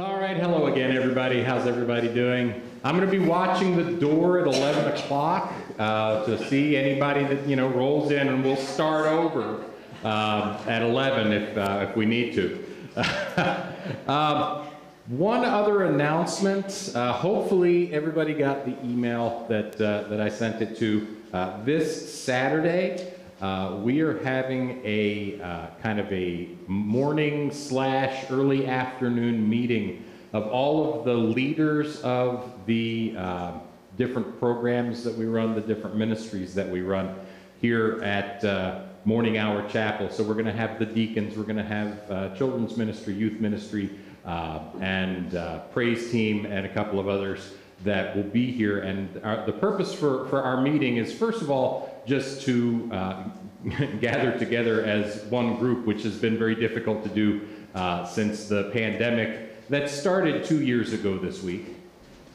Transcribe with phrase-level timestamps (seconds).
[0.00, 1.42] All right, hello again, everybody.
[1.42, 2.54] How's everybody doing?
[2.82, 7.46] I'm going to be watching the door at 11 o'clock uh, to see anybody that
[7.46, 9.62] you know rolls in, and we'll start over
[10.02, 12.64] um, at 11 if uh, if we need to.
[14.10, 14.68] um,
[15.08, 16.92] one other announcement.
[16.94, 21.22] Uh, hopefully, everybody got the email that uh, that I sent it to.
[21.34, 28.66] Uh, this Saturday, uh, we are having a uh, kind of a morning slash early
[28.66, 33.52] afternoon meeting of all of the leaders of the uh,
[33.96, 37.14] different programs that we run, the different ministries that we run
[37.62, 40.10] here at uh, Morning Hour Chapel.
[40.10, 43.40] So we're going to have the deacons, we're going to have uh, children's ministry, youth
[43.40, 43.90] ministry,
[44.26, 45.32] and
[45.72, 48.80] praise team, and a couple of others that will be here.
[48.80, 53.24] And our, the purpose for, for our meeting is, first of all, just to uh,
[54.00, 58.70] gather together as one group, which has been very difficult to do uh, since the
[58.72, 61.76] pandemic that started two years ago this week.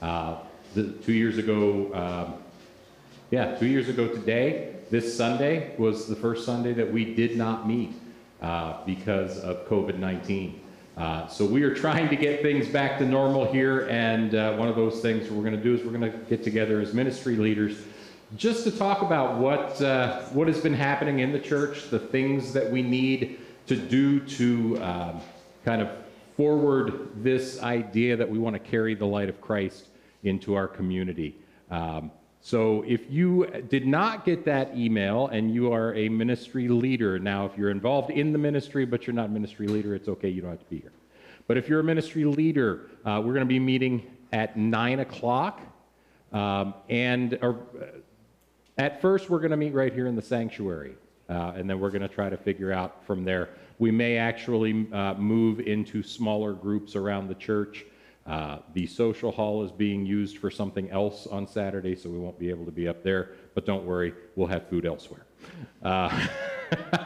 [0.02, 0.38] Uh,
[0.74, 2.44] the, two years ago, um,
[3.32, 7.68] yeah, two years ago today, this Sunday was the first Sunday that we did not
[7.68, 7.94] meet
[8.42, 10.62] uh, because of COVID 19.
[10.98, 14.70] Uh, so we are trying to get things back to normal here, and uh, one
[14.70, 17.36] of those things we're going to do is we're going to get together as ministry
[17.36, 17.78] leaders
[18.38, 22.54] just to talk about what uh, what has been happening in the church, the things
[22.54, 25.22] that we need to do to um,
[25.64, 25.90] kind of
[26.38, 29.88] forward this idea that we want to carry the light of Christ
[30.24, 31.36] into our community.
[31.72, 32.12] Um,
[32.46, 37.48] so if you did not get that email and you are a ministry leader, now
[37.48, 40.52] if you're involved in the ministry but you're not ministry leader, it's okay, you don't
[40.52, 40.92] have to be here.
[41.48, 45.60] But if you're a ministry leader, uh, we're going to be meeting at 9 o'clock.
[46.34, 47.54] Um, and uh,
[48.78, 50.94] at first, we're going to meet right here in the sanctuary.
[51.28, 53.50] Uh, and then we're going to try to figure out from there.
[53.80, 57.88] We may actually uh, move into smaller groups around the church.
[58.26, 62.40] Uh, the social hall is being used for something else on Saturday, so we won't
[62.40, 63.30] be able to be up there.
[63.54, 65.26] But don't worry, we'll have food elsewhere.
[65.84, 66.28] Uh,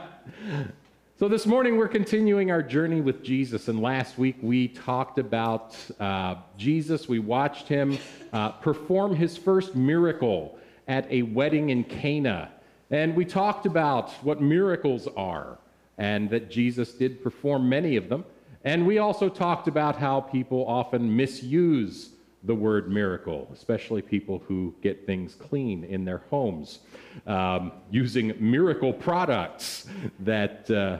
[1.19, 5.75] so this morning we're continuing our journey with Jesus, and last week we talked about
[5.99, 7.09] uh, Jesus.
[7.09, 7.97] We watched him
[8.31, 10.57] uh, perform his first miracle
[10.87, 12.49] at a wedding in Cana,
[12.91, 15.57] and we talked about what miracles are,
[15.97, 18.23] and that Jesus did perform many of them.
[18.63, 22.11] And we also talked about how people often misuse
[22.43, 26.79] the word miracle, especially people who get things clean in their homes,
[27.27, 29.87] um, using miracle products
[30.19, 30.69] that.
[30.69, 30.99] Uh,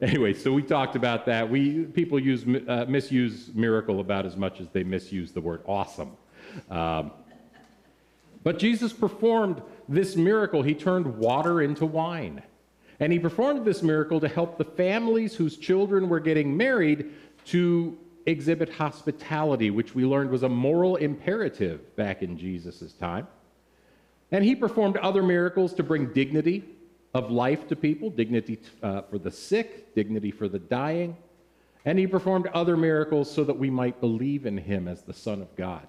[0.00, 1.48] anyway, so we talked about that.
[1.48, 6.16] We people use uh, misuse miracle about as much as they misuse the word awesome.
[6.70, 7.12] Um,
[8.42, 10.62] but Jesus performed this miracle.
[10.62, 12.42] He turned water into wine.
[13.00, 17.12] And he performed this miracle to help the families whose children were getting married
[17.46, 23.26] to exhibit hospitality, which we learned was a moral imperative back in Jesus' time.
[24.30, 26.64] And he performed other miracles to bring dignity
[27.14, 31.16] of life to people, dignity uh, for the sick, dignity for the dying.
[31.84, 35.40] And he performed other miracles so that we might believe in him as the Son
[35.40, 35.86] of God.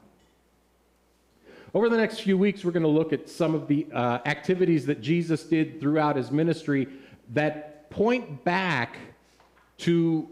[1.71, 4.87] Over the next few weeks, we're going to look at some of the uh, activities
[4.87, 6.87] that Jesus did throughout his ministry
[7.33, 8.97] that point back
[9.79, 10.27] to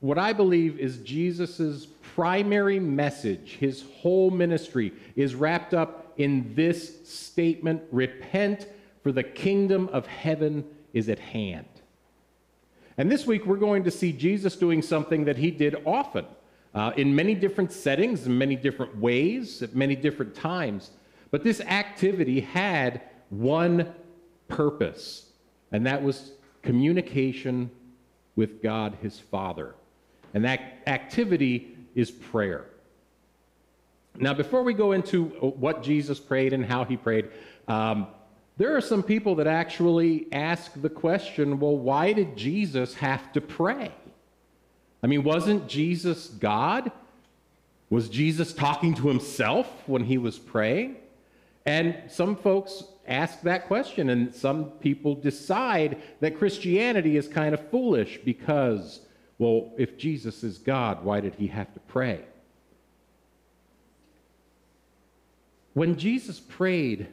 [0.00, 3.56] what I believe is Jesus' primary message.
[3.58, 8.66] His whole ministry is wrapped up in this statement repent,
[9.02, 11.64] for the kingdom of heaven is at hand.
[12.98, 16.26] And this week, we're going to see Jesus doing something that he did often
[16.74, 20.90] uh, in many different settings, in many different ways, at many different times.
[21.30, 23.92] But this activity had one
[24.48, 25.30] purpose,
[25.70, 26.32] and that was
[26.62, 27.70] communication
[28.36, 29.74] with God his Father.
[30.34, 32.66] And that activity is prayer.
[34.18, 37.30] Now, before we go into what Jesus prayed and how he prayed,
[37.68, 38.06] um,
[38.56, 43.40] there are some people that actually ask the question well, why did Jesus have to
[43.40, 43.90] pray?
[45.02, 46.92] I mean, wasn't Jesus God?
[47.90, 50.96] Was Jesus talking to himself when he was praying?
[51.66, 57.68] And some folks ask that question, and some people decide that Christianity is kind of
[57.70, 59.00] foolish because,
[59.38, 62.20] well, if Jesus is God, why did he have to pray?
[65.74, 67.08] When Jesus prayed,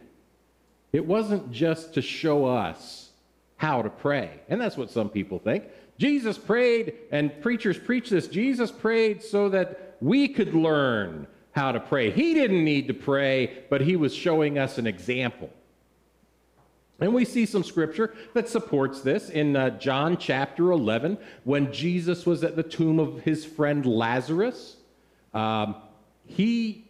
[0.91, 3.09] it wasn't just to show us
[3.57, 4.31] how to pray.
[4.47, 5.65] And that's what some people think.
[5.99, 8.29] Jesus prayed, and preachers preach this.
[8.29, 12.09] Jesus prayed so that we could learn how to pray.
[12.09, 15.49] He didn't need to pray, but he was showing us an example.
[17.01, 22.25] And we see some scripture that supports this in uh, John chapter 11 when Jesus
[22.25, 24.77] was at the tomb of his friend Lazarus.
[25.33, 25.75] Um,
[26.25, 26.89] he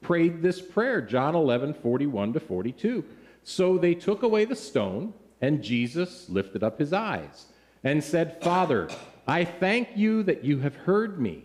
[0.00, 3.04] prayed this prayer, John 11, 41 to 42.
[3.42, 7.46] So they took away the stone, and Jesus lifted up his eyes
[7.84, 8.88] and said, Father,
[9.26, 11.44] I thank you that you have heard me.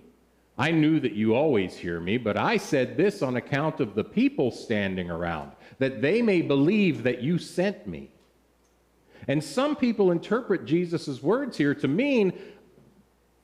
[0.57, 4.03] I knew that you always hear me, but I said this on account of the
[4.03, 8.11] people standing around, that they may believe that you sent me.
[9.27, 12.33] And some people interpret Jesus' words here to mean,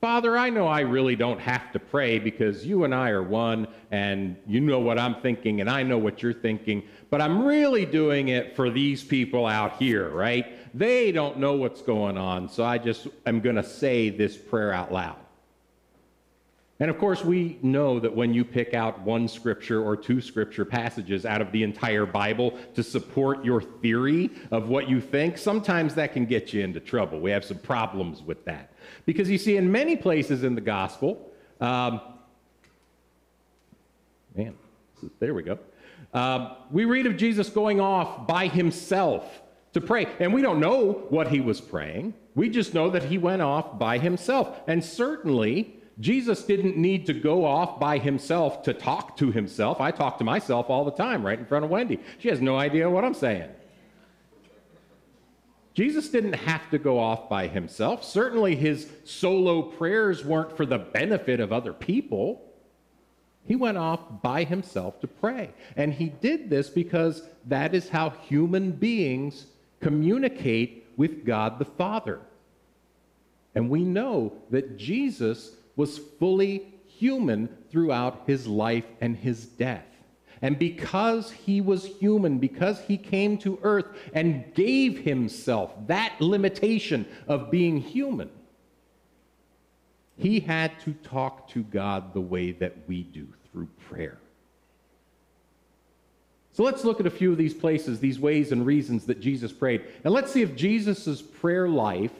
[0.00, 3.66] Father, I know I really don't have to pray because you and I are one,
[3.90, 7.86] and you know what I'm thinking, and I know what you're thinking, but I'm really
[7.86, 10.55] doing it for these people out here, right?
[10.76, 14.74] They don't know what's going on, so I just am going to say this prayer
[14.74, 15.16] out loud.
[16.78, 20.66] And of course, we know that when you pick out one scripture or two scripture
[20.66, 25.94] passages out of the entire Bible to support your theory of what you think, sometimes
[25.94, 27.20] that can get you into trouble.
[27.20, 28.70] We have some problems with that.
[29.06, 32.02] Because you see, in many places in the gospel, um,
[34.34, 34.54] man,
[35.20, 35.58] there we go.
[36.12, 39.40] Um, we read of Jesus going off by himself
[39.76, 40.06] to pray.
[40.20, 42.14] And we don't know what he was praying.
[42.34, 44.58] We just know that he went off by himself.
[44.66, 49.78] And certainly, Jesus didn't need to go off by himself to talk to himself.
[49.78, 52.00] I talk to myself all the time right in front of Wendy.
[52.18, 53.50] She has no idea what I'm saying.
[55.74, 58.02] Jesus didn't have to go off by himself.
[58.02, 62.42] Certainly, his solo prayers weren't for the benefit of other people.
[63.44, 65.50] He went off by himself to pray.
[65.76, 69.48] And he did this because that is how human beings
[69.80, 72.20] communicate with God the Father.
[73.54, 79.84] And we know that Jesus was fully human throughout his life and his death.
[80.42, 87.06] And because he was human, because he came to earth and gave himself that limitation
[87.26, 88.30] of being human,
[90.18, 94.18] he had to talk to God the way that we do through prayer.
[96.56, 99.52] So let's look at a few of these places, these ways and reasons that Jesus
[99.52, 99.84] prayed.
[100.04, 102.12] And let's see if Jesus' prayer life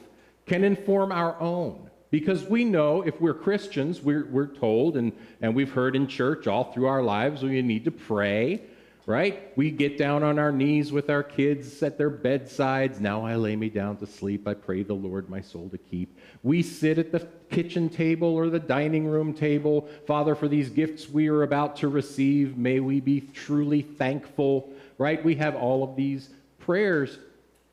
[0.45, 1.89] can inform our own.
[2.11, 5.11] Because we know if we're Christians, we're, we're told and,
[5.41, 8.61] and we've heard in church all through our lives we need to pray,
[9.07, 9.53] right?
[9.55, 12.99] We get down on our knees with our kids at their bedsides.
[12.99, 14.45] Now I lay me down to sleep.
[14.45, 16.19] I pray the Lord my soul to keep.
[16.43, 19.87] We sit at the kitchen table or the dining room table.
[20.05, 25.23] Father, for these gifts we are about to receive, may we be truly thankful, right?
[25.23, 26.29] We have all of these
[26.59, 27.17] prayers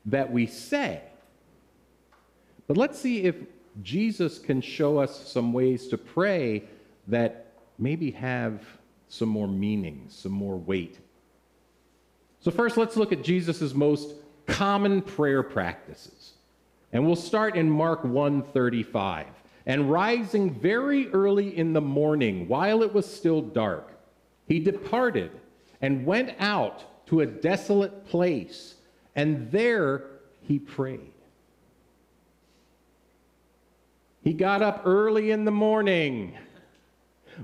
[0.05, 1.01] that we say.
[2.65, 3.35] But let's see if
[3.83, 6.63] Jesus can show us some ways to pray
[7.09, 7.47] that
[7.77, 8.61] maybe have
[9.09, 10.97] some more meaning, some more weight.
[12.45, 14.13] So, first, let's look at Jesus' most
[14.45, 16.33] common prayer practices.
[16.93, 19.25] And we'll start in Mark 1:35.
[19.65, 23.97] And rising very early in the morning, while it was still dark,
[24.47, 25.31] he departed
[25.81, 28.75] and went out to a desolate place,
[29.15, 30.03] and there
[30.43, 31.13] he prayed.
[34.21, 36.37] He got up early in the morning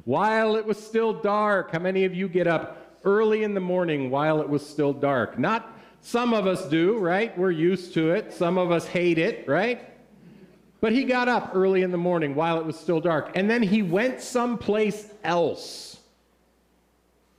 [0.06, 1.72] while it was still dark.
[1.72, 5.38] How many of you get up early in the morning while it was still dark?
[5.38, 7.38] Not some of us do, right?
[7.38, 8.34] We're used to it.
[8.34, 9.88] Some of us hate it, right?
[10.80, 13.32] But he got up early in the morning while it was still dark.
[13.36, 16.00] And then he went someplace else.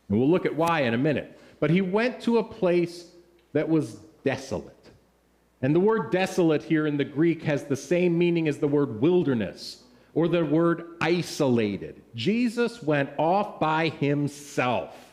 [0.09, 1.38] And we'll look at why in a minute.
[1.59, 3.07] But he went to a place
[3.52, 4.76] that was desolate.
[5.61, 9.00] And the word desolate here in the Greek has the same meaning as the word
[9.00, 9.83] wilderness
[10.14, 12.02] or the word isolated.
[12.14, 15.12] Jesus went off by himself.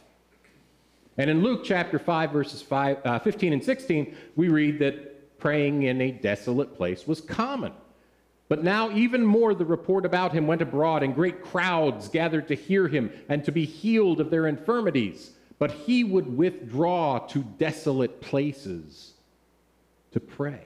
[1.20, 5.84] And in Luke chapter 5, verses 5, uh, 15 and 16, we read that praying
[5.84, 7.74] in a desolate place was common.
[8.48, 12.56] But now, even more, the report about him went abroad, and great crowds gathered to
[12.56, 15.32] hear him and to be healed of their infirmities.
[15.60, 19.12] But he would withdraw to desolate places
[20.14, 20.64] to pray.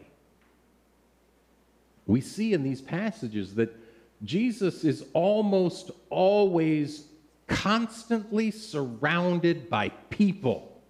[2.05, 3.75] We see in these passages that
[4.23, 7.05] Jesus is almost always
[7.47, 10.81] constantly surrounded by people.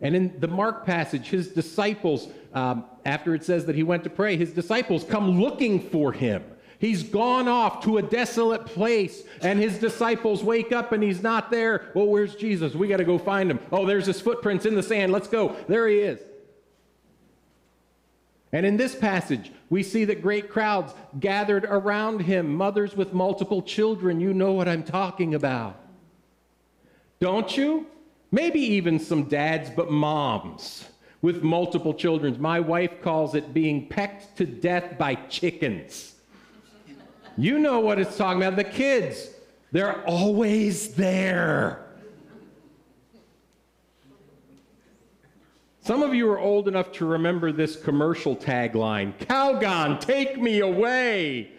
[0.00, 4.10] And in the Mark passage, his disciples, um, after it says that he went to
[4.10, 6.44] pray, his disciples come looking for him.
[6.78, 11.50] He's gone off to a desolate place, and his disciples wake up and he's not
[11.50, 11.90] there.
[11.94, 12.74] Well, where's Jesus?
[12.74, 13.60] We got to go find him.
[13.72, 15.12] Oh, there's his footprints in the sand.
[15.12, 15.56] Let's go.
[15.68, 16.20] There he is.
[18.54, 23.60] And in this passage, we see that great crowds gathered around him, mothers with multiple
[23.60, 24.20] children.
[24.20, 25.80] You know what I'm talking about.
[27.18, 27.88] Don't you?
[28.30, 30.84] Maybe even some dads, but moms
[31.20, 32.40] with multiple children.
[32.40, 36.14] My wife calls it being pecked to death by chickens.
[37.36, 38.54] You know what it's talking about.
[38.54, 39.30] The kids,
[39.72, 41.83] they're always there.
[45.84, 51.50] Some of you are old enough to remember this commercial tagline Calgon, take me away.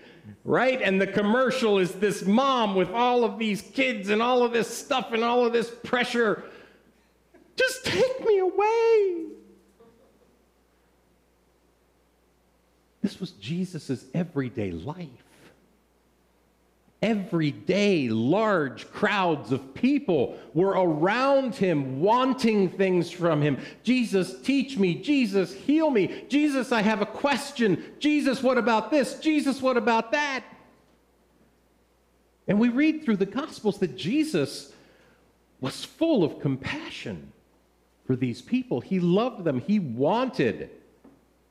[0.43, 0.81] Right?
[0.81, 4.67] And the commercial is this mom with all of these kids and all of this
[4.67, 6.43] stuff and all of this pressure.
[7.55, 9.25] Just take me away.
[13.03, 15.24] This was Jesus' everyday life
[17.05, 23.59] every day large crowds of people were around him wanting things from him.
[23.83, 24.95] Jesus teach me.
[24.95, 26.25] Jesus heal me.
[26.29, 27.83] Jesus i have a question.
[27.99, 29.19] Jesus what about this?
[29.19, 30.43] Jesus what about that?
[32.47, 34.73] And we read through the gospels that jesus
[35.61, 37.31] was full of compassion
[38.07, 38.81] for these people.
[38.81, 39.59] He loved them.
[39.59, 40.71] He wanted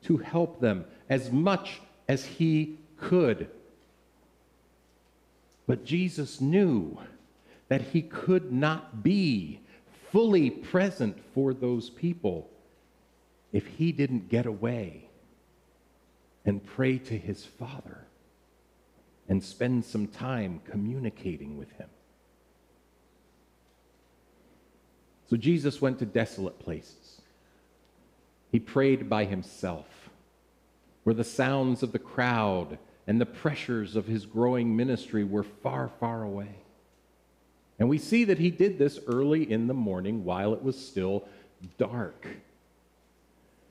[0.03, 3.49] to help them as much as he could
[5.67, 6.99] but Jesus knew
[7.69, 9.61] that he could not be
[10.13, 12.51] fully present for those people
[13.53, 15.09] if he didn't get away
[16.45, 18.07] and pray to his Father
[19.29, 21.89] and spend some time communicating with him.
[25.31, 27.23] So Jesus went to desolate places.
[28.53, 30.11] He prayed by himself,
[31.03, 35.91] where the sounds of the crowd and the pressures of his growing ministry were far,
[36.01, 36.55] far away.
[37.79, 41.27] And we see that he did this early in the morning while it was still
[41.77, 42.27] dark.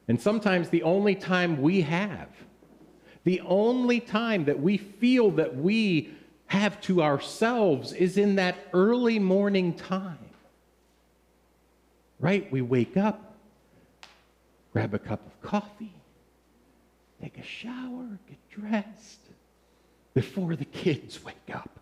[0.08, 2.28] And sometimes the only time we have,
[3.24, 6.14] the only time that we feel that we
[6.48, 10.20] have to ourselves is in that early morning time.
[12.20, 12.52] Right?
[12.52, 13.36] We wake up,
[14.74, 15.94] grab a cup of coffee,
[17.24, 19.20] take a shower, get dressed,
[20.14, 21.80] before the kids wake up,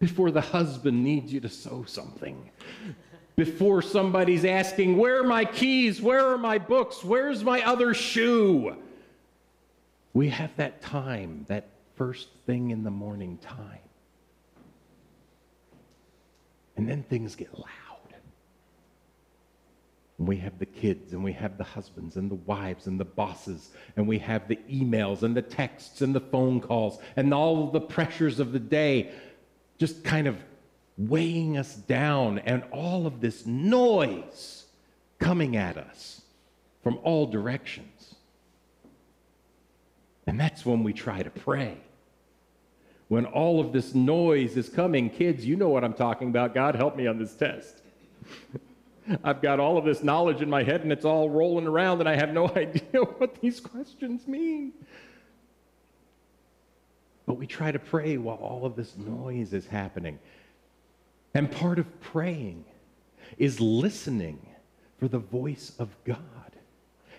[0.00, 2.50] before the husband needs you to sew something,
[3.36, 6.02] before somebody's asking, Where are my keys?
[6.02, 7.04] Where are my books?
[7.04, 8.76] Where's my other shoe?
[10.12, 13.78] We have that time, that first thing in the morning time.
[16.76, 17.89] And then things get loud.
[20.20, 23.06] And we have the kids, and we have the husbands, and the wives, and the
[23.06, 27.70] bosses, and we have the emails, and the texts, and the phone calls, and all
[27.70, 29.12] the pressures of the day
[29.78, 30.36] just kind of
[30.98, 34.66] weighing us down, and all of this noise
[35.18, 36.20] coming at us
[36.82, 38.14] from all directions.
[40.26, 41.78] And that's when we try to pray.
[43.08, 46.52] When all of this noise is coming, kids, you know what I'm talking about.
[46.52, 47.80] God, help me on this test.
[49.24, 52.08] I've got all of this knowledge in my head and it's all rolling around and
[52.08, 54.72] I have no idea what these questions mean.
[57.26, 60.18] But we try to pray while all of this noise is happening.
[61.34, 62.64] And part of praying
[63.38, 64.44] is listening
[64.98, 66.18] for the voice of God.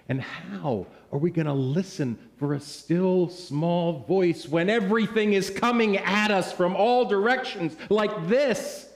[0.10, 5.50] And how are we going to listen for a still small voice when everything is
[5.50, 8.90] coming at us from all directions like this?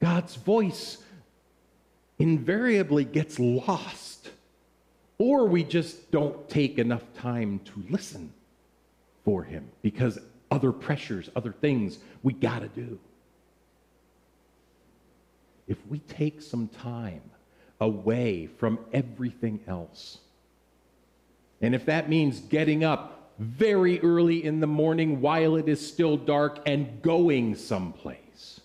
[0.00, 0.98] God's voice
[2.18, 4.30] invariably gets lost,
[5.18, 8.32] or we just don't take enough time to listen
[9.24, 10.18] for him because
[10.50, 12.98] other pressures, other things we got to do.
[15.66, 17.22] If we take some time
[17.80, 20.18] away from everything else,
[21.60, 26.16] and if that means getting up very early in the morning while it is still
[26.16, 28.60] dark and going someplace,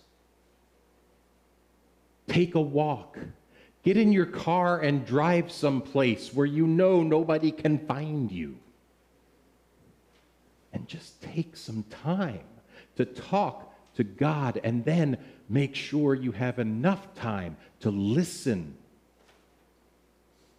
[2.28, 3.18] take a walk
[3.82, 8.56] Get in your car and drive someplace where you know nobody can find you.
[10.72, 12.40] And just take some time
[12.96, 18.76] to talk to God and then make sure you have enough time to listen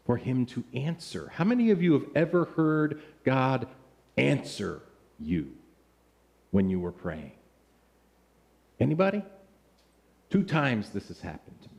[0.06, 1.32] for Him to answer.
[1.34, 3.68] How many of you have ever heard God
[4.18, 4.82] answer
[5.20, 5.54] you
[6.52, 7.32] when you were praying?
[8.80, 9.24] Anybody?
[10.30, 11.73] Two times this has happened to me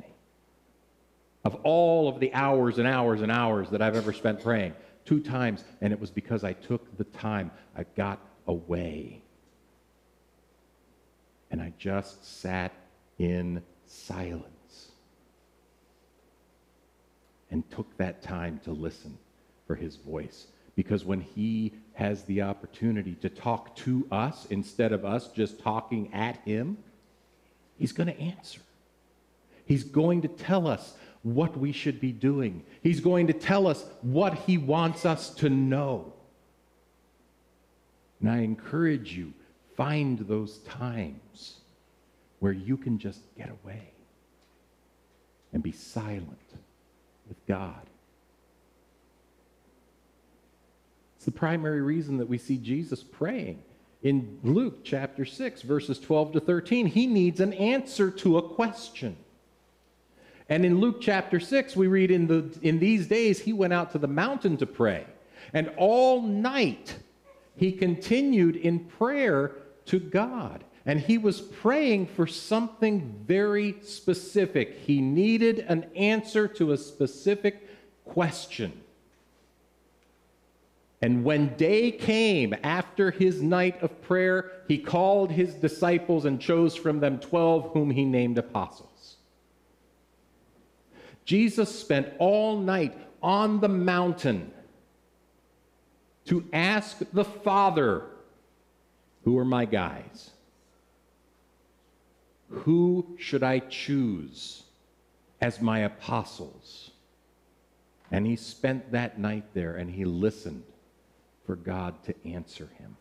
[1.45, 4.75] of all of the hours and hours and hours that I've ever spent praying.
[5.05, 7.51] Two times, and it was because I took the time.
[7.77, 9.21] I got away.
[11.51, 12.73] And I just sat
[13.19, 14.89] in silence
[17.51, 19.17] and took that time to listen
[19.67, 20.47] for his voice.
[20.75, 26.13] Because when he has the opportunity to talk to us instead of us just talking
[26.13, 26.79] at him,
[27.79, 28.61] he's going to answer.
[29.67, 32.63] He's going to tell us what we should be doing.
[32.83, 36.13] He's going to tell us what he wants us to know.
[38.21, 39.33] And I encourage you,
[39.77, 41.57] find those times
[42.39, 43.89] where you can just get away
[45.53, 46.39] and be silent
[47.27, 47.81] with God.
[51.17, 53.63] It's the primary reason that we see Jesus praying.
[54.03, 59.17] In Luke chapter 6, verses 12 to 13, he needs an answer to a question.
[60.49, 63.93] And in Luke chapter 6, we read in, the, in these days, he went out
[63.93, 65.07] to the mountain to pray.
[65.53, 66.99] And all night,
[67.57, 69.53] he continued in prayer
[69.87, 70.65] to God.
[70.87, 74.81] And he was praying for something very specific.
[74.81, 77.67] He needed an answer to a specific
[78.05, 78.73] question.
[81.01, 86.75] And when day came after his night of prayer, he called his disciples and chose
[86.75, 88.94] from them 12 whom he named apostles.
[91.25, 94.53] Jesus spent all night on the mountain
[96.27, 98.03] to ask the Father,
[99.25, 100.31] Who are my guys?
[102.51, 104.63] Who should I choose
[105.41, 106.91] as my apostles?
[108.11, 110.63] And he spent that night there and he listened
[111.47, 112.97] for God to answer him.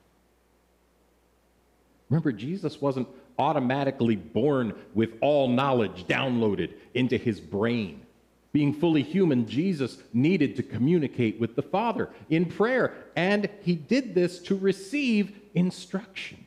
[2.09, 8.02] Remember, Jesus wasn't automatically born with all knowledge downloaded into his brain.
[8.53, 14.13] Being fully human, Jesus needed to communicate with the Father in prayer, and he did
[14.13, 16.45] this to receive instruction.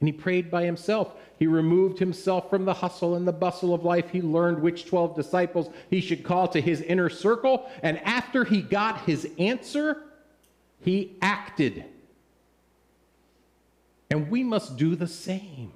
[0.00, 1.12] And he prayed by himself.
[1.38, 4.10] He removed himself from the hustle and the bustle of life.
[4.10, 7.70] He learned which 12 disciples he should call to his inner circle.
[7.82, 10.02] And after he got his answer,
[10.80, 11.84] he acted.
[14.10, 15.72] And we must do the same.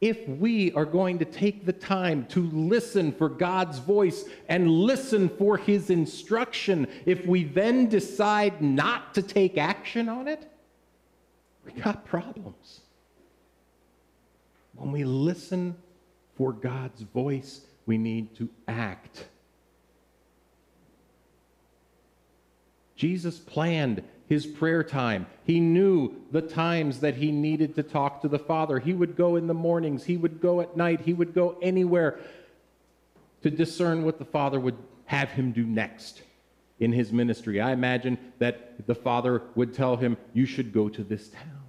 [0.00, 5.28] If we are going to take the time to listen for God's voice and listen
[5.28, 10.50] for his instruction, if we then decide not to take action on it,
[11.64, 12.80] we got problems.
[14.74, 15.76] When we listen
[16.36, 19.26] for God's voice, we need to act.
[22.96, 25.26] Jesus planned his prayer time.
[25.44, 28.78] He knew the times that he needed to talk to the Father.
[28.78, 32.18] He would go in the mornings, he would go at night, he would go anywhere
[33.42, 36.22] to discern what the Father would have him do next
[36.80, 37.60] in his ministry.
[37.60, 41.62] I imagine that the Father would tell him, You should go to this town,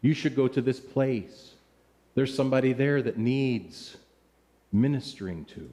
[0.00, 1.54] you should go to this place.
[2.14, 3.96] There's somebody there that needs
[4.72, 5.72] ministering to.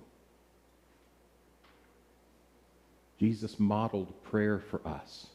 [3.19, 5.27] Jesus modeled prayer for us.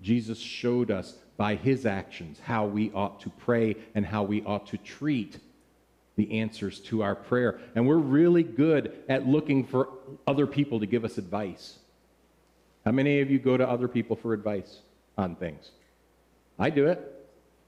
[0.00, 4.66] Jesus showed us by his actions how we ought to pray and how we ought
[4.68, 5.38] to treat
[6.16, 7.60] the answers to our prayer.
[7.74, 9.88] And we're really good at looking for
[10.26, 11.78] other people to give us advice.
[12.84, 14.80] How many of you go to other people for advice
[15.16, 15.70] on things?
[16.58, 17.14] I do it.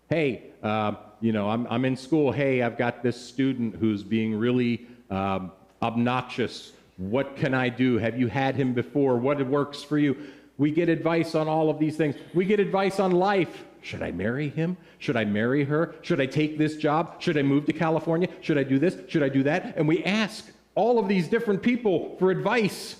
[0.08, 2.32] Hey, uh, you know, I'm, I'm in school.
[2.32, 6.72] Hey, I've got this student who's being really um, obnoxious.
[6.96, 7.98] What can I do?
[7.98, 9.16] Have you had him before?
[9.16, 10.16] What works for you?
[10.60, 12.16] We get advice on all of these things.
[12.34, 13.64] We get advice on life.
[13.80, 14.76] Should I marry him?
[14.98, 15.94] Should I marry her?
[16.02, 17.14] Should I take this job?
[17.22, 18.28] Should I move to California?
[18.42, 18.94] Should I do this?
[19.08, 19.78] Should I do that?
[19.78, 22.96] And we ask all of these different people for advice.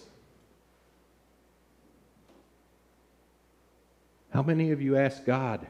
[4.32, 5.66] How many of you ask God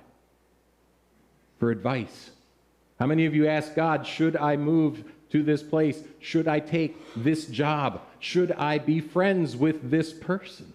[1.59, 2.31] for advice?
[3.00, 6.05] How many of you ask God, should I move to this place?
[6.20, 8.03] Should I take this job?
[8.20, 10.72] Should I be friends with this person?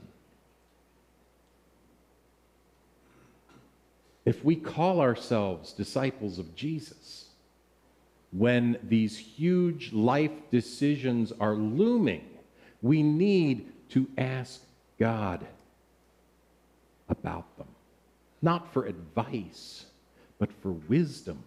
[4.25, 7.25] If we call ourselves disciples of Jesus,
[8.31, 12.25] when these huge life decisions are looming,
[12.81, 14.61] we need to ask
[14.99, 15.45] God
[17.07, 17.67] about them.
[18.41, 19.85] Not for advice,
[20.39, 21.43] but for wisdom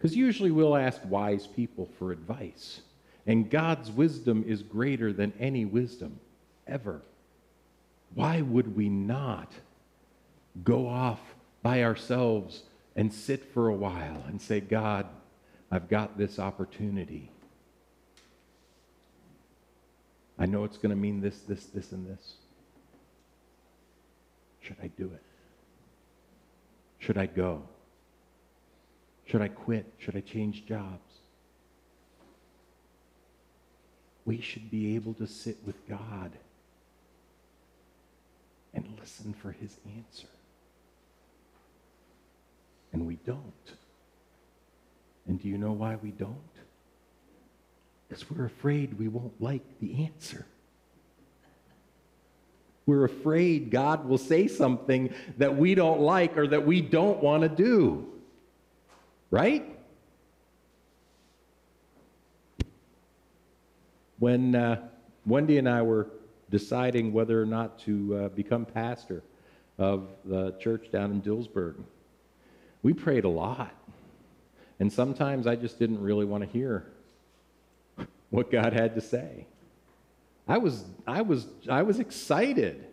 [0.00, 2.80] because usually we'll ask wise people for advice.
[3.26, 6.18] And God's wisdom is greater than any wisdom
[6.66, 7.02] ever.
[8.14, 9.52] Why would we not
[10.64, 11.20] go off
[11.62, 12.62] by ourselves
[12.96, 15.06] and sit for a while and say, God,
[15.70, 17.30] I've got this opportunity.
[20.38, 22.34] I know it's going to mean this, this, this, and this.
[24.62, 25.22] Should I do it?
[26.98, 27.62] Should I go?
[29.26, 29.86] Should I quit?
[29.98, 31.20] Should I change jobs?
[34.24, 36.32] We should be able to sit with God
[38.74, 40.28] and listen for his answer.
[42.92, 43.72] And we don't.
[45.26, 46.36] And do you know why we don't?
[48.08, 50.44] Because we're afraid we won't like the answer.
[52.86, 57.44] We're afraid God will say something that we don't like or that we don't want
[57.44, 58.08] to do.
[59.30, 59.64] Right?
[64.18, 64.88] When uh,
[65.24, 66.08] Wendy and I were
[66.50, 69.22] deciding whether or not to uh, become pastor
[69.78, 71.76] of the church down in Dillsburg,
[72.82, 73.74] we prayed a lot.
[74.78, 76.86] And sometimes I just didn't really want to hear
[78.30, 79.46] what God had to say.
[80.48, 82.86] I was, I was, I was excited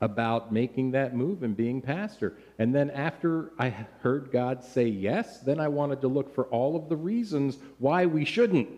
[0.00, 2.34] about making that move and being pastor.
[2.58, 3.70] And then after I
[4.02, 8.06] heard God say yes, then I wanted to look for all of the reasons why
[8.06, 8.68] we shouldn't.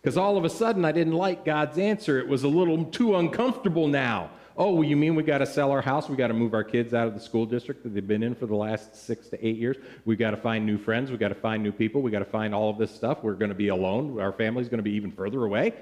[0.00, 2.18] Because all of a sudden I didn't like God's answer.
[2.18, 4.30] It was a little too uncomfortable now.
[4.56, 6.08] Oh, you mean we got to sell our house?
[6.08, 8.34] We got to move our kids out of the school district that they've been in
[8.34, 9.76] for the last six to eight years.
[10.04, 11.10] We got to find new friends.
[11.10, 12.02] We got to find new people.
[12.02, 13.22] We got to find all of this stuff.
[13.22, 14.20] We're going to be alone.
[14.20, 15.72] Our family's going to be even further away.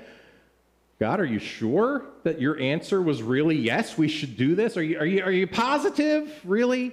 [1.01, 4.77] God, are you sure that your answer was really yes, we should do this?
[4.77, 6.93] Are you, are you, are you positive, really?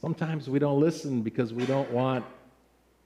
[0.00, 2.24] Sometimes we don't listen because we don't want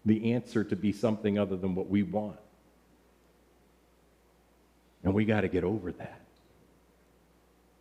[0.05, 2.37] the answer to be something other than what we want.
[5.05, 6.21] And we got to get over that.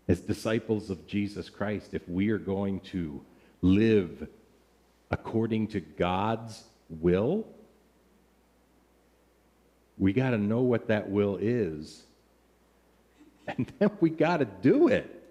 [0.08, 3.22] As disciples of Jesus Christ, if we are going to
[3.62, 4.28] live
[5.10, 7.48] according to God's will,
[9.98, 12.04] we got to know what that will is.
[13.46, 15.22] And then we got to do it.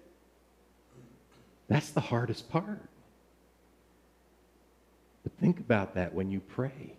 [1.67, 2.79] That's the hardest part.
[5.23, 6.93] But think about that when you pray.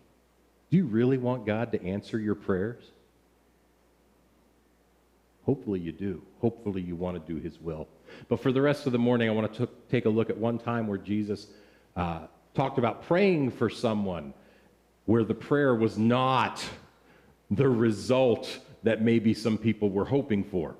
[0.70, 2.82] Do you really want God to answer your prayers?
[5.46, 6.22] Hopefully you do.
[6.40, 7.86] Hopefully you want to do his will.
[8.28, 10.58] But for the rest of the morning, I want to take a look at one
[10.58, 11.48] time where Jesus
[11.96, 12.20] uh,
[12.54, 14.32] talked about praying for someone
[15.06, 16.64] where the prayer was not
[17.50, 20.76] the result that maybe some people were hoping for.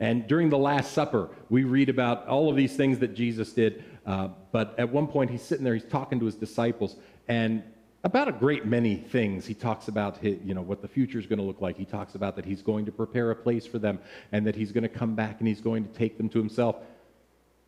[0.00, 3.84] And during the Last Supper, we read about all of these things that Jesus did.
[4.04, 6.96] Uh, but at one point, he's sitting there, he's talking to his disciples,
[7.28, 7.62] and
[8.04, 9.46] about a great many things.
[9.46, 11.76] He talks about his, you know what the future is going to look like.
[11.76, 13.98] He talks about that he's going to prepare a place for them,
[14.30, 16.76] and that he's going to come back and he's going to take them to himself.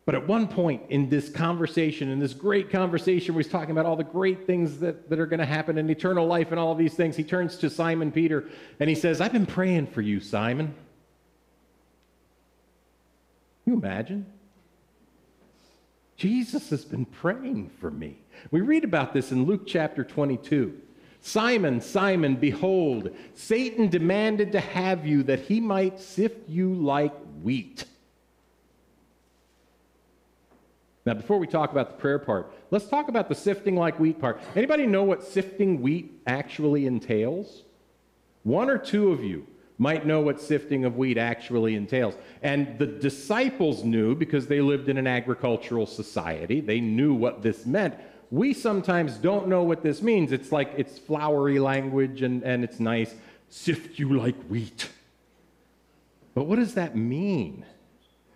[0.05, 3.85] But at one point in this conversation, in this great conversation where he's talking about
[3.85, 6.71] all the great things that, that are going to happen in eternal life and all
[6.71, 8.47] of these things, he turns to Simon Peter
[8.79, 10.67] and he says, I've been praying for you, Simon.
[13.65, 14.25] Can you imagine?
[16.15, 18.17] Jesus has been praying for me.
[18.51, 20.81] We read about this in Luke chapter 22.
[21.21, 27.85] Simon, Simon, behold, Satan demanded to have you that he might sift you like wheat.
[31.05, 34.19] Now, before we talk about the prayer part, let's talk about the sifting like wheat
[34.19, 34.41] part.
[34.55, 37.63] Anybody know what sifting wheat actually entails?
[38.43, 39.47] One or two of you
[39.77, 42.15] might know what sifting of wheat actually entails.
[42.41, 46.61] And the disciples knew because they lived in an agricultural society.
[46.61, 47.95] They knew what this meant.
[48.29, 50.31] We sometimes don't know what this means.
[50.31, 53.13] It's like it's flowery language and, and it's nice.
[53.49, 54.89] Sift you like wheat.
[56.35, 57.65] But what does that mean?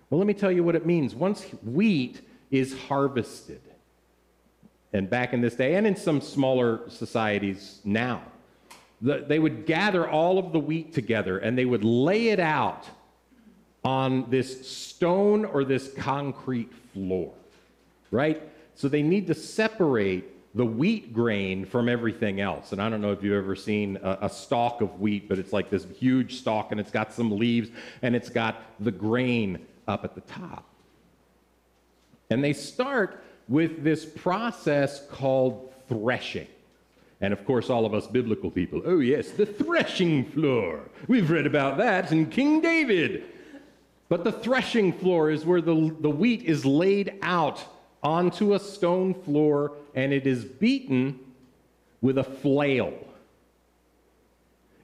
[0.10, 1.13] Well, let me tell you what it means.
[1.13, 3.62] Once wheat is harvested.
[4.93, 8.23] And back in this day, and in some smaller societies now,
[9.01, 12.86] the, they would gather all of the wheat together and they would lay it out
[13.84, 17.32] on this stone or this concrete floor,
[18.12, 18.41] right?
[18.82, 22.72] So they need to separate the wheat grain from everything else.
[22.72, 25.54] And I don't know if you've ever seen a, a, stalk of wheat, but it's
[25.54, 27.70] like this huge stalk and it's got some leaves
[28.02, 30.65] and it's got the grain up at the top.
[32.32, 36.48] And they start with this process called threshing.
[37.22, 40.89] And of course, all of us biblical people, oh, yes, the threshing floor.
[41.08, 43.26] We've read about that in King David.
[44.10, 47.63] But the threshing floor is where the, the wheat is laid out
[48.04, 51.20] onto a stone floor and it is beaten
[52.02, 52.94] with a flail.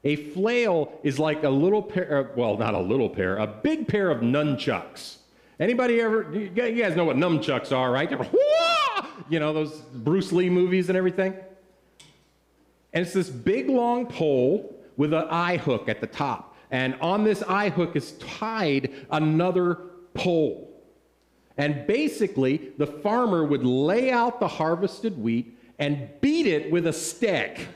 [0.04, 4.10] A flail is like a little pair, well, not a little pair, a big pair
[4.10, 5.18] of nunchucks.
[5.60, 8.12] Anybody ever, you guys know what nunchucks are, right?
[9.30, 11.34] You know, those Bruce Lee movies and everything?
[12.94, 16.56] And it's this big long pole with an eye hook at the top.
[16.72, 19.80] And on this eye hook is tied another
[20.14, 20.67] pole.
[21.58, 26.94] And basically, the farmer would lay out the harvested wheat and beat it with a
[26.94, 27.68] stick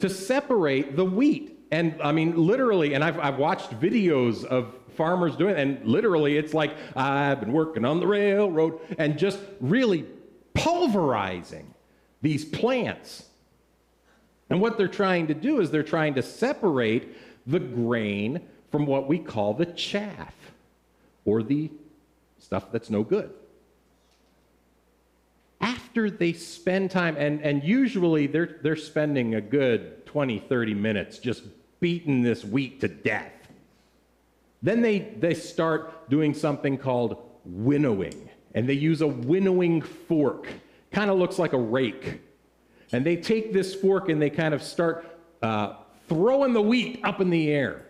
[0.00, 1.58] to separate the wheat.
[1.70, 5.60] And I mean, literally, and I've, I've watched videos of farmers doing it.
[5.60, 10.04] And literally, it's like, I've been working on the railroad and just really
[10.54, 11.74] pulverizing
[12.22, 13.24] these plants
[14.48, 19.08] And what they're trying to do is they're trying to separate the grain from what
[19.08, 20.34] we call the chaff
[21.24, 21.70] or the
[22.38, 23.30] stuff that's no good.
[25.60, 31.18] After they spend time, and, and usually they're, they're spending a good 20, 30 minutes
[31.18, 31.44] just
[31.80, 33.32] beating this wheat to death.
[34.62, 40.48] Then they, they start doing something called winnowing, and they use a winnowing fork.
[40.90, 42.20] Kind of looks like a rake.
[42.92, 45.04] And they take this fork and they kind of start
[45.42, 45.74] uh,
[46.08, 47.85] throwing the wheat up in the air.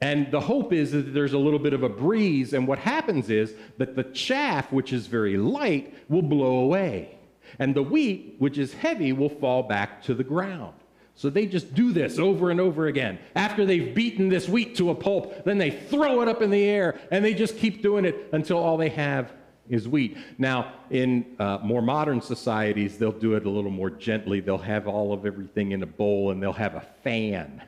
[0.00, 3.28] And the hope is that there's a little bit of a breeze, and what happens
[3.28, 7.18] is that the chaff, which is very light, will blow away.
[7.58, 10.74] And the wheat, which is heavy, will fall back to the ground.
[11.16, 13.18] So they just do this over and over again.
[13.36, 16.64] After they've beaten this wheat to a pulp, then they throw it up in the
[16.64, 19.34] air, and they just keep doing it until all they have
[19.68, 20.16] is wheat.
[20.38, 24.40] Now, in uh, more modern societies, they'll do it a little more gently.
[24.40, 27.62] They'll have all of everything in a bowl, and they'll have a fan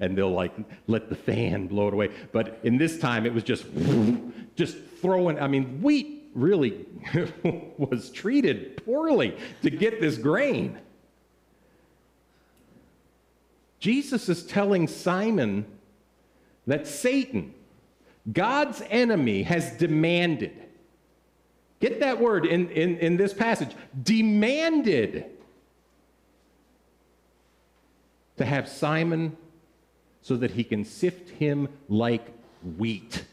[0.00, 0.52] and they'll like
[0.86, 2.10] let the fan blow it away.
[2.32, 3.64] But in this time, it was just
[4.56, 5.38] just throwing.
[5.38, 6.86] I mean, wheat really
[7.76, 10.78] was treated poorly to get this grain.
[13.80, 15.64] Jesus is telling Simon
[16.66, 17.54] that Satan,
[18.30, 20.52] God's enemy, has demanded.
[21.80, 25.24] Get that word in, in, in this passage demanded
[28.36, 29.36] to have Simon
[30.22, 32.26] so that he can sift him like
[32.76, 33.24] wheat.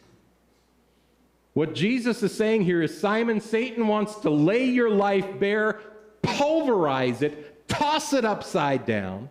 [1.54, 5.80] What Jesus is saying here is Simon, Satan wants to lay your life bare,
[6.22, 9.30] pulverize it, toss it upside down,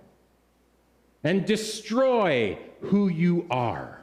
[1.23, 4.01] and destroy who you are.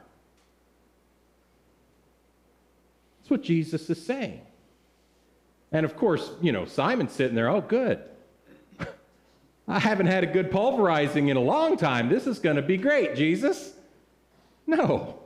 [3.20, 4.42] That's what Jesus is saying.
[5.72, 8.02] And of course, you know, Simon's sitting there, oh, good.
[9.68, 12.10] I haven't had a good pulverizing in a long time.
[12.10, 13.74] This is going to be great, Jesus.
[14.68, 15.20] No.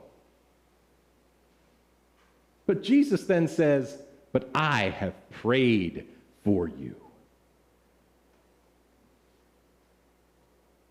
[2.66, 3.98] But Jesus then says,
[4.32, 6.06] But I have prayed
[6.44, 6.94] for you.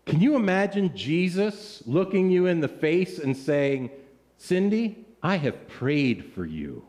[0.04, 3.90] Can you imagine Jesus looking you in the face and saying,
[4.38, 6.84] Cindy, I have prayed for you?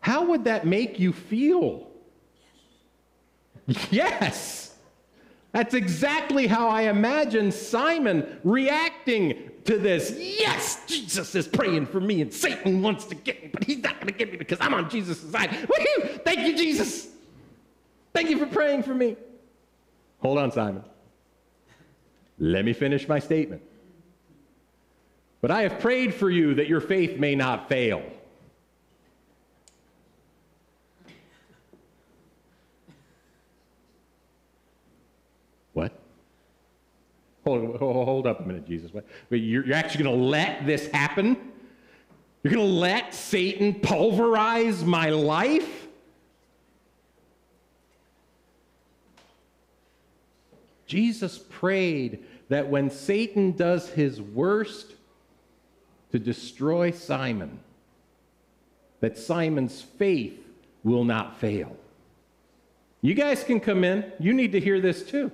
[0.00, 1.88] How would that make you feel?
[3.90, 4.65] Yes.
[5.52, 10.14] That's exactly how I imagine Simon reacting to this.
[10.18, 13.94] Yes, Jesus is praying for me, and Satan wants to get me, but he's not
[13.94, 15.50] going to get me because I'm on Jesus' side.
[15.52, 16.18] Woo-hoo!
[16.24, 17.08] Thank you, Jesus.
[18.12, 19.16] Thank you for praying for me.
[20.20, 20.84] Hold on, Simon.
[22.38, 23.62] Let me finish my statement.
[25.40, 28.02] But I have prayed for you that your faith may not fail.
[37.46, 38.90] Hold, hold up a minute, Jesus.
[39.30, 41.36] You're, you're actually going to let this happen?
[42.42, 45.86] You're going to let Satan pulverize my life?
[50.88, 54.94] Jesus prayed that when Satan does his worst
[56.10, 57.60] to destroy Simon,
[58.98, 60.36] that Simon's faith
[60.82, 61.76] will not fail.
[63.02, 64.10] You guys can come in.
[64.18, 65.30] You need to hear this too.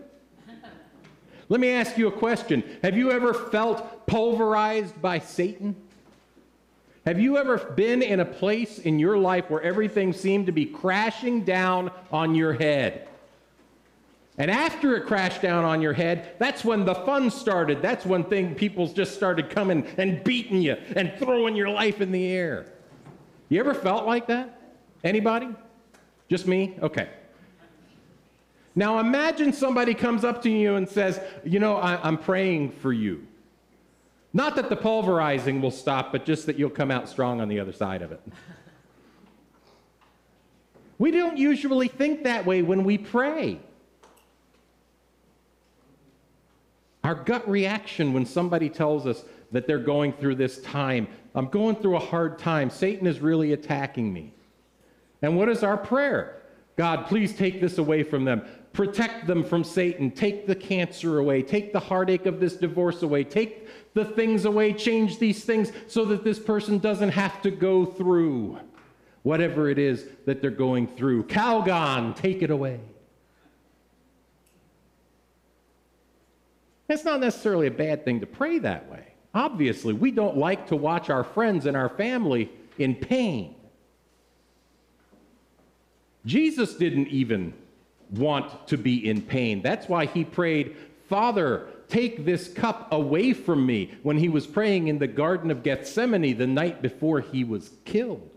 [1.53, 2.65] Let me ask you a question.
[2.83, 5.77] Have you ever felt pulverized by Satan?
[7.05, 10.65] Have you ever been in a place in your life where everything seemed to be
[10.65, 13.07] crashing down on your head?
[14.39, 17.83] And after it crashed down on your head, that's when the fun started.
[17.83, 22.13] That's when thing, people just started coming and beating you and throwing your life in
[22.13, 22.65] the air.
[23.51, 24.59] You ever felt like that?
[25.05, 25.51] Anybody?
[26.31, 26.79] Just me?
[26.81, 27.11] Okay.
[28.75, 32.93] Now imagine somebody comes up to you and says, You know, I, am praying for
[32.93, 33.27] you.
[34.33, 37.61] Not that the pulverizing will stop, but just that you'll come out strong on the
[37.61, 38.21] other side of it.
[40.99, 43.61] we don't usually think that way when we pray.
[47.05, 51.77] Our gut reaction when somebody tells us that they're going through this time, I'm going
[51.77, 54.33] through a hard time, Satan is really attacking me.
[55.21, 56.43] And what is our prayer?
[56.77, 58.43] God, please take this away from them.
[58.73, 60.11] Protect them from Satan.
[60.11, 61.43] Take the cancer away.
[61.43, 63.25] Take the heartache of this divorce away.
[63.25, 64.73] Take the things away.
[64.73, 68.59] Change these things so that this person doesn't have to go through
[69.23, 71.25] whatever it is that they're going through.
[71.25, 72.81] Calgon, take it away.
[76.89, 79.05] It's not necessarily a bad thing to pray that way.
[79.35, 83.55] Obviously, we don't like to watch our friends and our family in pain.
[86.27, 87.55] Jesus didn't even
[88.13, 89.63] want to be in pain.
[89.63, 90.77] That's why he prayed,
[91.09, 95.63] Father, take this cup away from me when he was praying in the Garden of
[95.63, 98.29] Gethsemane the night before he was killed.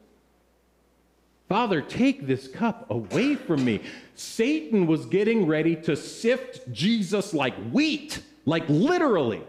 [1.47, 3.81] Father, take this cup away from me.
[4.15, 9.43] Satan was getting ready to sift Jesus like wheat, like literally.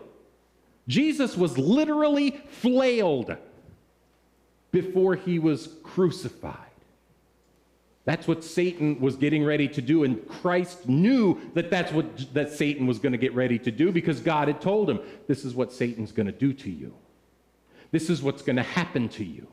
[0.86, 3.36] Jesus was literally flailed
[4.70, 6.65] before he was crucified.
[8.06, 10.04] That's what Satan was getting ready to do.
[10.04, 13.90] And Christ knew that that's what that Satan was going to get ready to do
[13.90, 16.94] because God had told him, this is what Satan's going to do to you.
[17.90, 19.48] This is what's going to happen to you.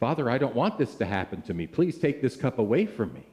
[0.00, 1.66] Father, I don't want this to happen to me.
[1.66, 3.26] Please take this cup away from me.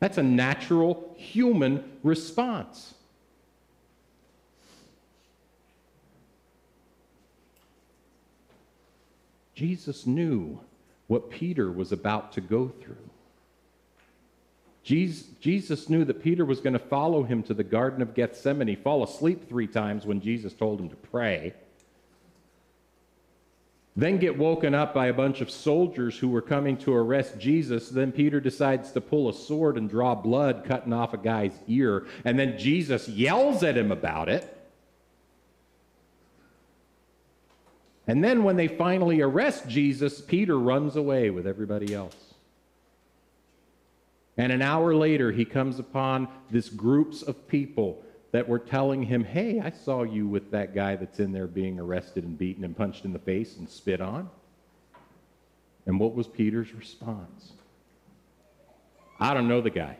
[0.00, 2.94] That's a natural human response.
[9.54, 10.60] Jesus knew
[11.08, 12.96] what Peter was about to go through.
[14.84, 19.02] Jesus knew that Peter was going to follow him to the Garden of Gethsemane, fall
[19.02, 21.52] asleep three times when Jesus told him to pray,
[23.96, 27.88] then get woken up by a bunch of soldiers who were coming to arrest Jesus.
[27.88, 32.06] Then Peter decides to pull a sword and draw blood, cutting off a guy's ear.
[32.24, 34.57] And then Jesus yells at him about it.
[38.08, 42.16] And then when they finally arrest Jesus, Peter runs away with everybody else.
[44.38, 49.24] And an hour later, he comes upon this groups of people that were telling him,
[49.24, 52.74] Hey, I saw you with that guy that's in there being arrested and beaten and
[52.74, 54.30] punched in the face and spit on.
[55.84, 57.52] And what was Peter's response?
[59.20, 59.98] I don't know the guy.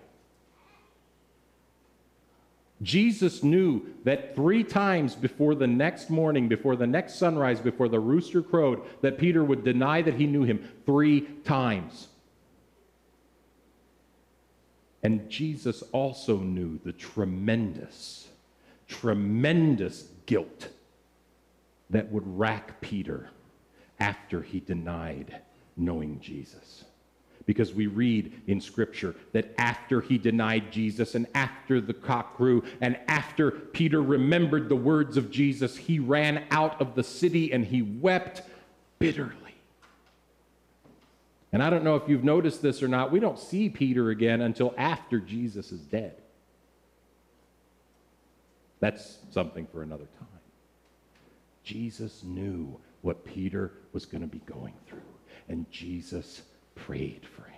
[2.83, 7.99] Jesus knew that three times before the next morning, before the next sunrise, before the
[7.99, 12.09] rooster crowed, that Peter would deny that he knew him three times.
[15.03, 18.29] And Jesus also knew the tremendous,
[18.87, 20.69] tremendous guilt
[21.91, 23.31] that would rack Peter
[23.99, 25.41] after he denied
[25.77, 26.85] knowing Jesus
[27.49, 32.63] because we read in Scripture that after he denied Jesus and after the cock crew
[32.83, 37.65] and after Peter remembered the words of Jesus, he ran out of the city and
[37.65, 38.43] he wept
[38.99, 39.33] bitterly.
[41.51, 44.43] And I don't know if you've noticed this or not, we don't see Peter again
[44.43, 46.17] until after Jesus is dead.
[48.79, 50.29] That's something for another time.
[51.65, 55.01] Jesus knew what Peter was going to be going through,
[55.49, 56.43] and Jesus
[56.87, 57.49] prayed for him.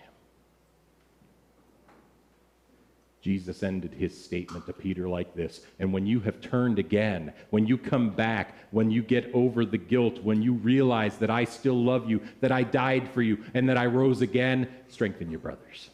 [3.21, 7.67] Jesus ended his statement to Peter like this And when you have turned again, when
[7.67, 11.83] you come back, when you get over the guilt, when you realize that I still
[11.83, 15.91] love you, that I died for you, and that I rose again, strengthen your brothers.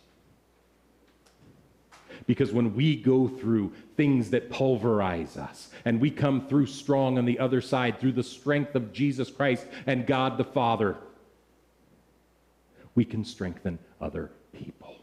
[2.26, 7.24] Because when we go through things that pulverize us and we come through strong on
[7.24, 10.96] the other side through the strength of Jesus Christ and God the Father,
[12.96, 14.96] we can strengthen other people.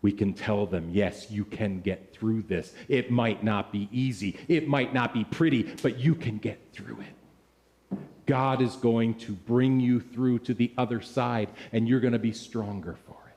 [0.00, 2.72] We can tell them, yes, you can get through this.
[2.88, 7.00] It might not be easy, it might not be pretty, but you can get through
[7.00, 7.98] it.
[8.24, 12.18] God is going to bring you through to the other side, and you're going to
[12.18, 13.36] be stronger for it.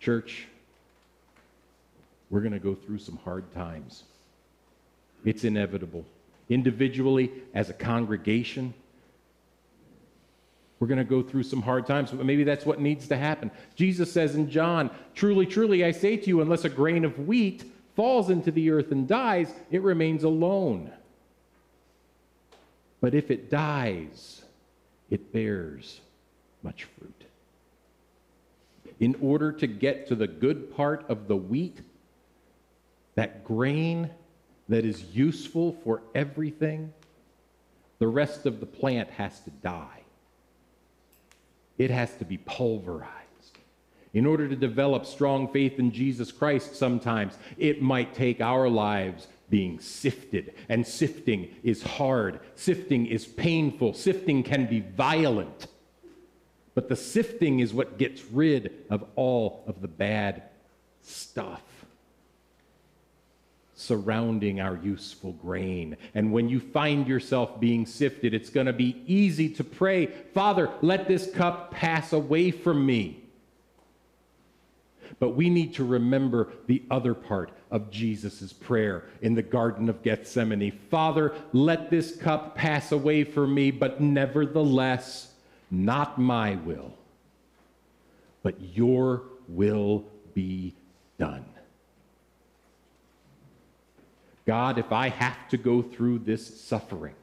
[0.00, 0.46] Church,
[2.30, 4.04] we're going to go through some hard times.
[5.24, 6.04] It's inevitable.
[6.48, 8.72] Individually, as a congregation,
[10.84, 13.50] we're going to go through some hard times, but maybe that's what needs to happen.
[13.74, 17.64] Jesus says in John, Truly, truly, I say to you, unless a grain of wheat
[17.96, 20.92] falls into the earth and dies, it remains alone.
[23.00, 24.42] But if it dies,
[25.08, 26.02] it bears
[26.62, 27.24] much fruit.
[29.00, 31.80] In order to get to the good part of the wheat,
[33.14, 34.10] that grain
[34.68, 36.92] that is useful for everything,
[38.00, 40.03] the rest of the plant has to die
[41.78, 43.10] it has to be pulverized.
[44.12, 49.26] In order to develop strong faith in Jesus Christ, sometimes it might take our lives
[49.50, 50.54] being sifted.
[50.68, 55.66] And sifting is hard, sifting is painful, sifting can be violent.
[56.74, 60.44] But the sifting is what gets rid of all of the bad
[61.02, 61.62] stuff
[63.84, 65.96] surrounding our useful grain.
[66.14, 70.70] And when you find yourself being sifted, it's going to be easy to pray, Father,
[70.82, 73.20] let this cup pass away from me.
[75.18, 80.02] But we need to remember the other part of Jesus' prayer in the Garden of
[80.02, 85.32] Gethsemane Father, let this cup pass away from me, but nevertheless,
[85.70, 86.94] not my will,
[88.42, 90.04] but your will
[90.34, 90.74] be
[91.18, 91.44] done.
[94.46, 97.14] God, if I have to go through this suffering,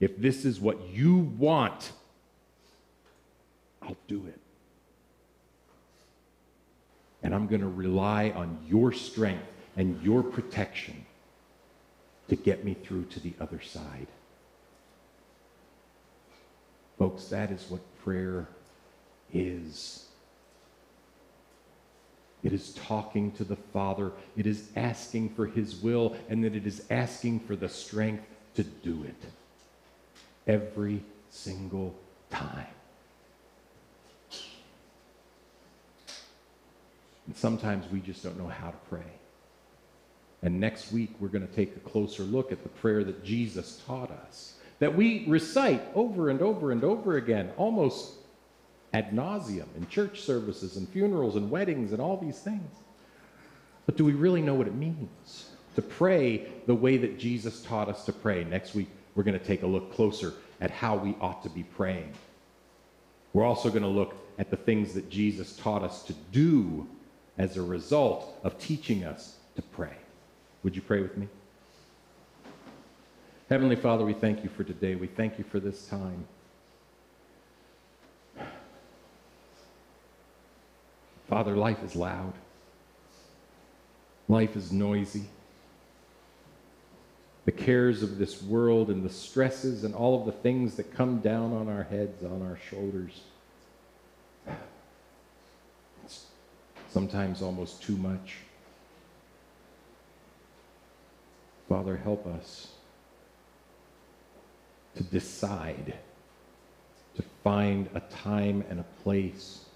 [0.00, 1.92] if this is what you want,
[3.82, 4.40] I'll do it.
[7.22, 9.46] And I'm going to rely on your strength
[9.76, 11.04] and your protection
[12.28, 14.06] to get me through to the other side.
[16.98, 18.48] Folks, that is what prayer
[19.32, 20.06] is.
[22.42, 24.12] It is talking to the Father.
[24.36, 28.24] It is asking for His will, and that it is asking for the strength
[28.54, 29.30] to do it
[30.46, 31.94] every single
[32.30, 32.66] time.
[37.26, 39.12] And sometimes we just don't know how to pray.
[40.42, 43.82] And next week, we're going to take a closer look at the prayer that Jesus
[43.86, 48.14] taught us, that we recite over and over and over again, almost
[48.92, 52.70] ad nauseum in church services and funerals and weddings and all these things.
[53.86, 57.88] But do we really know what it means to pray the way that Jesus taught
[57.88, 58.44] us to pray?
[58.44, 61.62] Next week, we're going to take a look closer at how we ought to be
[61.62, 62.12] praying.
[63.32, 66.86] We're also going to look at the things that Jesus taught us to do
[67.38, 69.96] as a result of teaching us to pray.
[70.62, 71.28] Would you pray with me?
[73.48, 74.94] Heavenly Father, we thank you for today.
[74.94, 76.26] We thank you for this time.
[81.30, 82.32] Father, life is loud.
[84.28, 85.26] Life is noisy.
[87.44, 91.20] The cares of this world and the stresses and all of the things that come
[91.20, 93.20] down on our heads, on our shoulders.
[96.04, 96.26] It's
[96.90, 98.38] sometimes almost too much.
[101.68, 102.72] Father, help us
[104.96, 105.94] to decide,
[107.14, 109.66] to find a time and a place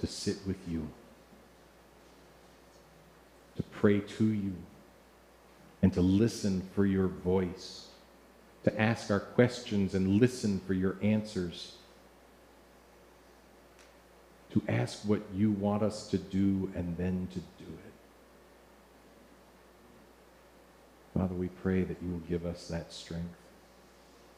[0.00, 0.88] to sit with you,
[3.56, 4.54] to pray to you,
[5.82, 7.88] and to listen for your voice,
[8.64, 11.76] to ask our questions and listen for your answers,
[14.50, 17.92] to ask what you want us to do and then to do it.
[21.18, 23.36] Father, we pray that you will give us that strength,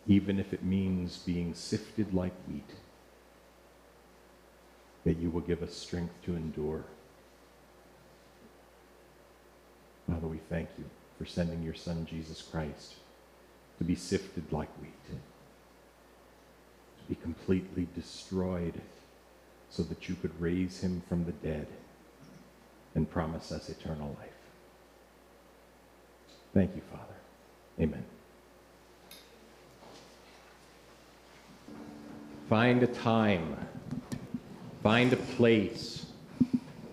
[0.07, 2.71] even if it means being sifted like wheat,
[5.05, 6.85] that you will give us strength to endure.
[10.09, 10.85] Father, we thank you
[11.19, 12.95] for sending your Son, Jesus Christ,
[13.79, 15.15] to be sifted like wheat, to
[17.09, 18.81] be completely destroyed
[19.71, 21.67] so that you could raise him from the dead
[22.95, 24.29] and promise us eternal life.
[26.53, 27.05] Thank you, Father.
[27.81, 28.05] Amen.
[32.49, 33.57] Find a time,
[34.83, 36.07] find a place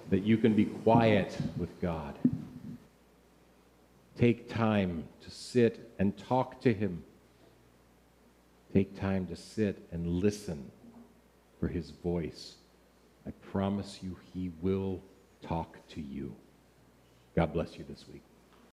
[0.10, 2.16] that you can be quiet with God.
[4.18, 7.04] Take time to sit and talk to Him.
[8.74, 10.72] Take time to sit and listen
[11.60, 12.56] for His voice.
[13.26, 15.02] I promise you, He will
[15.42, 16.34] talk to you.
[17.36, 18.24] God bless you this week.